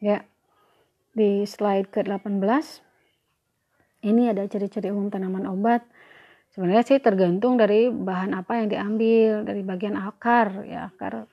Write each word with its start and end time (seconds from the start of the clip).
Ya. 0.00 0.24
Di 1.12 1.44
slide 1.44 1.92
ke-18 1.92 2.40
ini 4.00 4.32
ada 4.32 4.48
ciri-ciri 4.48 4.88
umum 4.88 5.12
tanaman 5.12 5.44
obat. 5.44 5.84
Sebenarnya 6.50 6.82
sih 6.82 6.98
tergantung 7.04 7.60
dari 7.60 7.92
bahan 7.92 8.32
apa 8.32 8.64
yang 8.64 8.72
diambil, 8.72 9.44
dari 9.44 9.60
bagian 9.60 9.94
akar 10.00 10.64
ya, 10.64 10.88
akar 10.88 11.28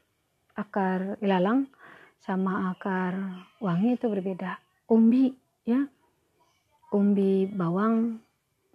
akar 0.54 1.16
ilalang 1.24 1.72
sama 2.20 2.76
akar 2.76 3.16
wangi 3.64 3.96
itu 3.96 4.12
berbeda. 4.12 4.60
Umbi 4.92 5.32
ya. 5.64 5.88
Umbi 6.92 7.48
bawang 7.48 8.20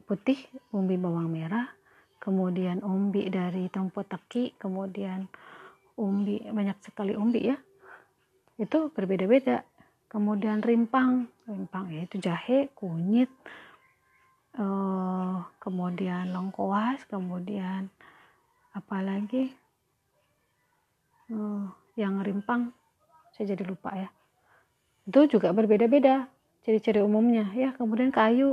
putih, 0.04 0.36
umbi 0.72 1.00
bawang 1.00 1.32
merah, 1.32 1.68
kemudian 2.20 2.84
umbi 2.84 3.32
dari 3.32 3.72
tempo 3.72 4.04
teki, 4.04 4.56
kemudian 4.61 5.29
umbi 5.96 6.45
banyak 6.48 6.77
sekali 6.84 7.16
umbi 7.16 7.40
ya. 7.48 7.56
Itu 8.61 8.93
berbeda-beda. 8.93 9.64
Kemudian 10.13 10.61
rimpang, 10.61 11.25
rimpang 11.48 11.89
yaitu 11.89 12.20
jahe, 12.20 12.69
kunyit, 12.77 13.33
uh, 14.61 15.41
kemudian 15.57 16.29
lengkuas, 16.37 17.01
kemudian 17.09 17.89
apalagi 18.77 19.56
uh, 21.33 21.65
yang 21.97 22.20
rimpang. 22.20 22.77
Saya 23.33 23.56
jadi 23.56 23.65
lupa 23.65 23.97
ya. 23.97 24.12
Itu 25.09 25.25
juga 25.33 25.56
berbeda-beda 25.56 26.29
ciri-ciri 26.61 27.01
umumnya 27.01 27.48
ya. 27.56 27.73
Kemudian 27.73 28.12
kayu 28.12 28.53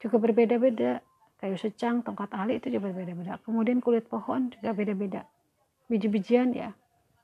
juga 0.00 0.16
berbeda-beda. 0.16 1.04
Kayu 1.36 1.60
secang 1.60 2.00
tongkat 2.00 2.32
ali 2.32 2.56
itu 2.56 2.72
juga 2.72 2.88
berbeda-beda. 2.88 3.36
Kemudian 3.44 3.84
kulit 3.84 4.08
pohon 4.08 4.48
juga 4.48 4.72
beda-beda. 4.72 5.28
Biji-bijian 5.92 6.56
ya 6.56 6.72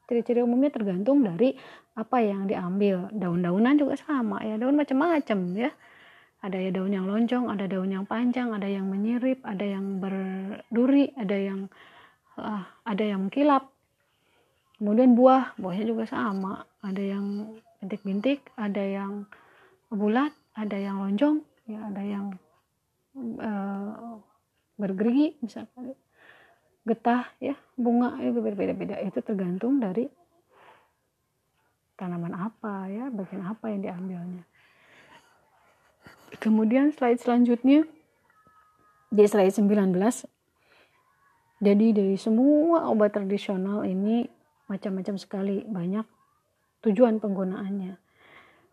ciri-ciri 0.09 0.41
umumnya 0.41 0.73
tergantung 0.73 1.21
dari 1.21 1.53
apa 1.95 2.25
yang 2.25 2.49
diambil. 2.49 3.13
Daun-daunan 3.13 3.77
juga 3.77 3.95
sama 4.01 4.41
ya. 4.41 4.57
Daun 4.57 4.75
macam-macam 4.75 5.39
ya. 5.55 5.71
Ada 6.39 6.57
ya 6.57 6.71
daun 6.71 6.95
yang 6.95 7.11
lonjong 7.11 7.51
ada 7.51 7.67
daun 7.67 7.91
yang 7.91 8.07
panjang 8.07 8.55
ada 8.55 8.71
yang 8.71 8.87
menyirip 8.87 9.43
ada 9.43 9.67
yang 9.67 9.99
berduri 9.99 11.11
ada 11.19 11.35
yang 11.35 11.67
uh, 12.39 12.63
ada 12.87 13.03
yang 13.03 13.27
mengkilap 13.27 13.67
kemudian 14.79 15.19
buah 15.19 15.59
buahnya 15.59 15.85
juga 15.91 16.07
sama. 16.07 16.63
Ada 16.81 17.03
yang 17.19 17.59
bintik-bintik 17.83 18.55
ada 18.55 18.81
yang 18.81 19.27
bulat 19.91 20.31
ada 20.55 20.79
yang 20.79 21.03
lonjong 21.03 21.43
ya 21.67 21.81
ada 21.91 22.03
yang 22.07 22.27
uh, 23.43 24.19
bergerigi 24.79 25.39
misalnya 25.43 25.95
getah 26.89 27.29
ya 27.37 27.55
bunga 27.77 28.17
itu 28.25 28.41
berbeda-beda. 28.41 28.97
Itu 29.05 29.21
tergantung 29.21 29.77
dari 29.79 30.09
tanaman 32.01 32.33
apa 32.33 32.89
ya 32.89 33.13
bagian 33.13 33.45
apa 33.45 33.69
yang 33.69 33.85
diambilnya. 33.85 34.45
Kemudian 36.41 36.95
slide 36.97 37.21
selanjutnya 37.21 37.85
di 39.13 39.25
slide 39.25 39.53
19 39.53 39.93
jadi 41.59 41.91
dari 41.91 42.15
semua 42.15 42.87
obat 42.87 43.19
tradisional 43.19 43.83
ini 43.83 44.23
macam-macam 44.71 45.19
sekali 45.19 45.67
banyak 45.67 46.07
tujuan 46.87 47.19
penggunaannya. 47.19 47.99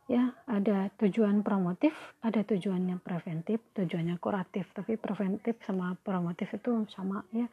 Ya 0.05 0.37
ada 0.45 0.93
tujuan 1.01 1.41
promotif 1.41 1.97
ada 2.21 2.45
tujuannya 2.45 3.01
preventif 3.01 3.57
tujuannya 3.73 4.21
kuratif. 4.21 4.69
Tapi 4.69 5.01
preventif 5.01 5.57
sama 5.65 5.97
promotif 6.05 6.53
itu 6.53 6.85
sama 6.93 7.25
ya 7.33 7.49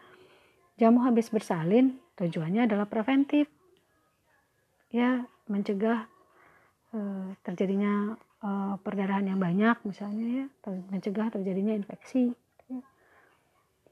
jamu 0.76 1.04
habis 1.04 1.28
bersalin 1.28 1.98
tujuannya 2.16 2.68
adalah 2.68 2.86
preventif. 2.88 3.48
Ya 4.92 5.24
mencegah 5.48 6.04
uh, 6.92 7.28
terjadinya 7.42 8.16
uh, 8.44 8.76
perdarahan 8.80 9.26
yang 9.26 9.40
banyak 9.40 9.80
misalnya 9.88 10.26
ya 10.44 10.46
mencegah 10.92 11.32
terjadinya 11.32 11.72
infeksi 11.72 12.36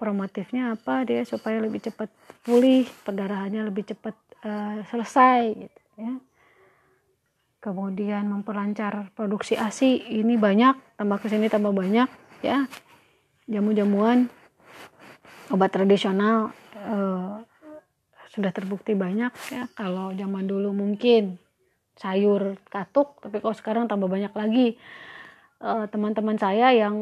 promotifnya 0.00 0.72
apa 0.80 1.04
dia 1.04 1.28
supaya 1.28 1.60
lebih 1.60 1.84
cepat 1.84 2.08
pulih 2.40 2.88
perdarahannya 3.04 3.68
lebih 3.68 3.92
cepat 3.92 4.16
uh, 4.48 4.80
selesai 4.88 5.52
gitu 5.52 5.80
ya. 6.00 6.16
Kemudian 7.60 8.24
memperlancar 8.24 9.12
produksi 9.12 9.52
ASI 9.60 10.16
ini 10.16 10.40
banyak 10.40 10.96
tambah 10.96 11.20
ke 11.20 11.28
sini 11.28 11.52
tambah 11.52 11.76
banyak 11.76 12.08
ya. 12.40 12.64
Jamu-jamuan 13.44 14.32
obat 15.50 15.70
tradisional 15.74 16.54
uh, 16.78 17.42
sudah 18.30 18.54
terbukti 18.54 18.94
banyak 18.94 19.34
ya 19.50 19.66
kalau 19.74 20.14
zaman 20.14 20.46
dulu 20.46 20.70
mungkin 20.70 21.38
sayur 22.00 22.56
katuk 22.72 23.20
tapi 23.20 23.44
kalau 23.44 23.52
sekarang 23.52 23.84
tambah 23.84 24.08
banyak 24.08 24.32
lagi. 24.32 24.80
Eh, 25.60 25.84
teman-teman 25.92 26.40
uh, 26.40 26.40
saya 26.40 26.72
yang 26.72 26.96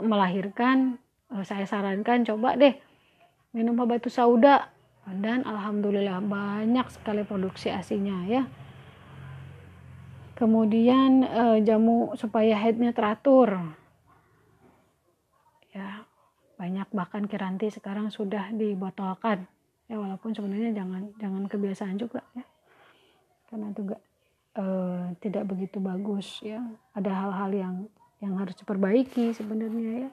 melahirkan 0.00 0.96
uh, 1.28 1.44
saya 1.44 1.68
sarankan 1.68 2.24
coba 2.24 2.56
deh 2.56 2.72
minum 3.52 3.76
batu 3.84 4.08
sauda. 4.08 4.72
Dan 5.10 5.44
alhamdulillah 5.44 6.24
banyak 6.24 6.86
sekali 6.88 7.26
produksi 7.28 7.68
asinya 7.68 8.24
ya. 8.24 8.48
Kemudian 10.40 11.20
uh, 11.26 11.58
jamu 11.60 12.16
supaya 12.16 12.56
headnya 12.56 12.96
teratur 12.96 13.76
banyak 16.60 16.88
bahkan 16.92 17.24
kiranti 17.24 17.72
sekarang 17.72 18.12
sudah 18.12 18.52
dibotolkan. 18.52 19.48
Ya 19.88 19.96
walaupun 19.96 20.36
sebenarnya 20.36 20.76
jangan 20.76 21.08
jangan 21.16 21.48
kebiasaan 21.48 21.96
juga 21.96 22.20
ya. 22.36 22.44
Karena 23.48 23.72
juga 23.72 23.96
uh, 24.60 25.08
tidak 25.24 25.48
begitu 25.48 25.80
bagus 25.80 26.44
ya. 26.44 26.60
Ada 26.92 27.08
hal-hal 27.08 27.50
yang 27.56 27.74
yang 28.20 28.36
harus 28.36 28.52
diperbaiki 28.60 29.32
sebenarnya 29.32 30.04
ya. 30.04 30.10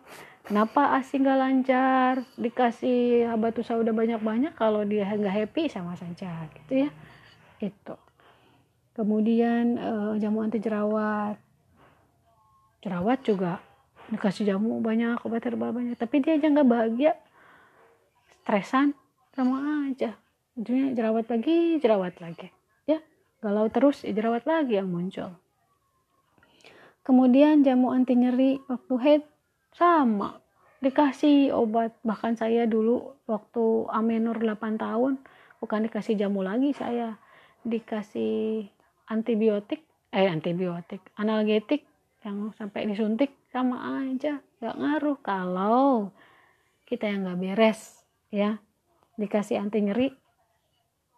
Kenapa 0.47 0.95
asi 0.95 1.19
nggak 1.19 1.39
lancar? 1.43 2.23
Dikasih 2.39 3.27
batu 3.35 3.59
udah 3.67 3.91
banyak-banyak 3.91 4.55
kalau 4.55 4.87
dia 4.87 5.03
nggak 5.03 5.35
happy 5.43 5.67
sama 5.67 5.99
saja 5.99 6.47
gitu 6.55 6.87
ya. 6.87 6.89
Itu. 7.59 7.99
Kemudian 8.95 9.75
uh, 9.75 10.15
jamu 10.15 10.47
anti 10.47 10.63
jerawat 10.63 11.35
jerawat 12.81 13.19
juga 13.27 13.59
dikasih 14.07 14.47
jamu 14.47 14.79
banyak 14.79 15.19
obat 15.23 15.43
herbal 15.43 15.75
banyak. 15.75 15.99
Tapi 15.99 16.23
dia 16.23 16.39
aja 16.39 16.47
nggak 16.47 16.67
bahagia. 16.67 17.13
Stresan 18.43 18.95
sama 19.35 19.87
aja. 19.91 20.15
Jadinya 20.57 20.95
jerawat 20.95 21.25
lagi 21.29 21.77
jerawat 21.83 22.15
lagi. 22.23 22.47
Ya 22.87 23.03
galau 23.43 23.67
terus 23.69 24.01
jerawat 24.01 24.47
lagi 24.47 24.79
yang 24.79 24.89
muncul. 24.89 25.35
Kemudian 27.03 27.63
jamu 27.63 27.95
anti 27.95 28.19
nyeri 28.19 28.59
waktu 28.67 28.95
head 28.99 29.23
sama. 29.75 30.39
Dikasih 30.83 31.55
obat. 31.55 31.95
Bahkan 32.03 32.35
saya 32.35 32.67
dulu 32.67 33.15
waktu 33.27 33.87
amenor 33.91 34.39
8 34.39 34.75
tahun 34.75 35.19
bukan 35.63 35.79
dikasih 35.87 36.19
jamu 36.19 36.43
lagi 36.43 36.75
saya. 36.75 37.15
Dikasih 37.63 38.67
antibiotik 39.07 39.87
eh 40.11 40.27
antibiotik 40.27 41.03
analgetik 41.19 41.83
yang 42.23 42.51
sampai 42.55 42.87
disuntik 42.87 43.31
sama 43.57 44.05
aja 44.05 44.37
nggak 44.61 44.75
ngaruh 44.77 45.17
kalau 45.25 46.13
kita 46.85 47.09
yang 47.09 47.25
nggak 47.25 47.41
beres 47.41 48.05
ya. 48.29 48.61
Dikasih 49.17 49.57
anti 49.57 49.81
nyeri 49.81 50.13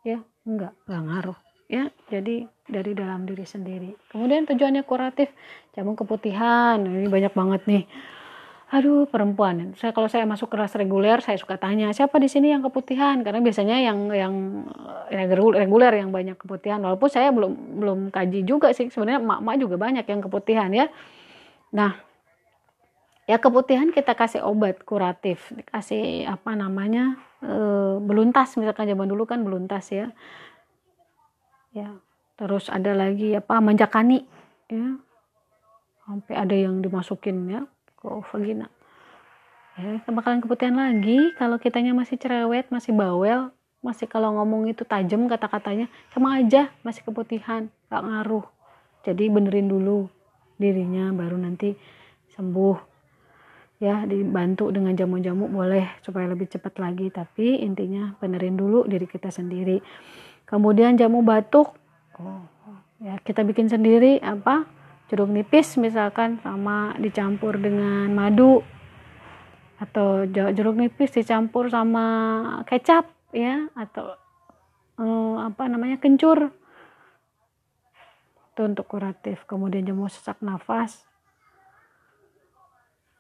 ya 0.08 0.24
nggak 0.48 0.88
nggak 0.88 1.04
ngaruh 1.04 1.40
ya. 1.68 1.92
Jadi 2.08 2.48
dari 2.64 2.92
dalam 2.96 3.28
diri 3.28 3.44
sendiri. 3.44 3.92
Kemudian 4.08 4.48
tujuannya 4.48 4.88
kuratif 4.88 5.28
jamu 5.76 6.00
keputihan 6.00 6.80
ini 6.80 7.12
banyak 7.12 7.36
banget 7.36 7.62
nih. 7.68 7.84
Aduh 8.72 9.04
perempuan. 9.10 9.76
Saya 9.76 9.92
kalau 9.92 10.08
saya 10.08 10.24
masuk 10.24 10.48
kelas 10.48 10.80
reguler 10.80 11.20
saya 11.20 11.36
suka 11.36 11.60
tanya 11.60 11.92
siapa 11.92 12.22
di 12.24 12.32
sini 12.32 12.56
yang 12.56 12.64
keputihan? 12.64 13.20
Karena 13.20 13.44
biasanya 13.44 13.84
yang 13.84 14.08
yang 14.16 14.34
reguler 15.60 15.92
yang 15.92 16.16
banyak 16.16 16.40
keputihan. 16.40 16.80
Walaupun 16.80 17.10
saya 17.12 17.36
belum 17.36 17.84
belum 17.84 18.00
kaji 18.16 18.48
juga 18.48 18.72
sih. 18.72 18.88
Sebenarnya 18.88 19.20
emak-emak 19.20 19.56
juga 19.60 19.76
banyak 19.76 20.06
yang 20.08 20.22
keputihan 20.24 20.70
ya. 20.72 20.88
Nah 21.76 22.09
ya 23.30 23.38
keputihan 23.38 23.94
kita 23.94 24.18
kasih 24.18 24.42
obat 24.42 24.82
kuratif 24.82 25.54
kasih 25.70 26.26
apa 26.26 26.58
namanya 26.58 27.14
e, 27.46 27.54
beluntas 28.02 28.58
misalkan 28.58 28.90
zaman 28.90 29.06
dulu 29.06 29.30
kan 29.30 29.46
beluntas 29.46 29.86
ya. 29.94 30.10
Ya 31.70 31.94
terus 32.42 32.74
ada 32.74 32.98
lagi 32.98 33.38
apa 33.38 33.62
manjakani 33.62 34.26
ya. 34.66 34.98
Sampai 36.10 36.34
ada 36.34 36.58
yang 36.58 36.82
dimasukin 36.82 37.54
ya 37.54 37.62
ke 38.02 38.10
vagina. 38.34 38.66
Ya 39.78 40.02
bakalan 40.10 40.42
keputihan 40.42 40.82
lagi 40.82 41.38
kalau 41.38 41.62
kitanya 41.62 41.94
masih 41.94 42.18
cerewet 42.18 42.74
masih 42.74 42.98
bawel 42.98 43.54
masih 43.86 44.10
kalau 44.10 44.36
ngomong 44.42 44.68
itu 44.74 44.84
tajam 44.84 45.30
kata-katanya 45.30 45.88
sama 46.12 46.42
aja 46.42 46.74
masih 46.82 47.06
keputihan 47.06 47.70
gak 47.94 48.02
ngaruh. 48.02 48.44
Jadi 49.06 49.30
benerin 49.30 49.70
dulu 49.70 50.10
dirinya 50.58 51.14
baru 51.14 51.38
nanti 51.40 51.78
sembuh 52.36 52.90
ya 53.80 54.04
dibantu 54.04 54.70
dengan 54.76 54.92
jamu-jamu 54.92 55.48
boleh 55.48 55.88
supaya 56.04 56.28
lebih 56.28 56.52
cepat 56.52 56.78
lagi. 56.78 57.08
Tapi 57.10 57.64
intinya 57.64 58.14
benerin 58.20 58.60
dulu 58.60 58.86
diri 58.86 59.08
kita 59.08 59.32
sendiri. 59.32 59.80
Kemudian 60.46 61.00
jamu 61.00 61.24
batuk. 61.24 61.74
Ya 63.00 63.16
kita 63.24 63.48
bikin 63.48 63.72
sendiri 63.72 64.20
apa 64.20 64.68
jeruk 65.08 65.32
nipis 65.32 65.80
misalkan 65.80 66.44
sama 66.44 66.94
dicampur 67.00 67.56
dengan 67.56 68.12
madu. 68.12 68.62
Atau 69.80 70.28
jeruk 70.28 70.76
nipis 70.76 71.16
dicampur 71.16 71.72
sama 71.72 72.06
kecap 72.68 73.08
ya 73.32 73.72
atau 73.80 74.20
eh, 75.00 75.36
apa 75.40 75.72
namanya 75.72 75.96
kencur. 76.04 76.52
Itu 78.52 78.68
untuk 78.68 78.92
kuratif. 78.92 79.48
Kemudian 79.48 79.88
jamu 79.88 80.12
sesak 80.12 80.44
nafas 80.44 81.09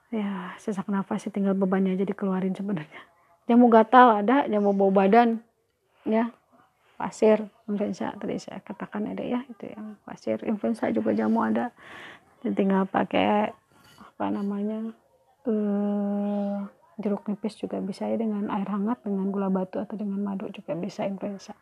ya 0.09 0.57
sesak 0.57 0.89
nafas 0.89 1.25
sih 1.25 1.33
tinggal 1.33 1.53
bebannya 1.53 1.94
aja 1.94 2.06
dikeluarin 2.06 2.53
sebenarnya. 2.53 3.01
Jamu 3.50 3.69
gatal 3.69 4.25
ada 4.25 4.45
jamu 4.45 4.73
bau 4.73 4.94
badan 4.94 5.41
ya. 6.06 6.29
Pasir 7.00 7.47
influenza 7.63 8.11
tadi 8.19 8.35
saya 8.35 8.59
katakan 8.59 9.07
ada 9.15 9.23
ya 9.23 9.39
itu 9.47 9.71
yang 9.71 9.95
pasir. 10.03 10.41
Influenza 10.44 10.91
juga 10.91 11.15
jamu 11.15 11.41
ada. 11.45 11.71
Dan 12.44 12.56
tinggal 12.56 12.83
pakai 12.88 13.51
apa 14.00 14.25
namanya 14.35 14.91
uh, 15.47 16.67
jeruk 17.00 17.23
nipis 17.31 17.56
juga 17.56 17.79
bisa 17.79 18.03
ya 18.03 18.19
dengan 18.19 18.51
air 18.51 18.67
hangat 18.67 19.00
dengan 19.07 19.31
gula 19.31 19.47
batu 19.47 19.79
atau 19.79 19.95
dengan 19.95 20.19
madu 20.19 20.51
juga 20.51 20.75
bisa 20.75 21.07
influenza 21.07 21.56